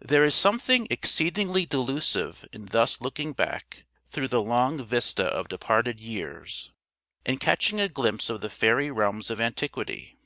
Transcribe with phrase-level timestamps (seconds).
[0.00, 5.98] There is something exceedingly delusive in thus looking back, through the long vista of departed
[6.00, 6.70] years,
[7.24, 10.18] and catching a glimpse of the fairy realms of antiquity.